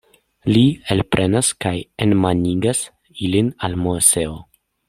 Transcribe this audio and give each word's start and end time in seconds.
Li 0.53 0.63
elprenas 0.95 1.51
kaj 1.67 1.75
enmanigas 2.07 2.83
ilin 3.27 3.55
al 3.69 3.81
Moseo. 3.87 4.39